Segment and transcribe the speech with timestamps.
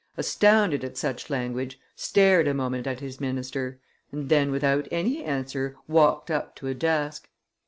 [0.17, 3.79] astounded at such language, stared a moment at his minister,
[4.11, 7.29] and then, without any answer, walked up to a desk.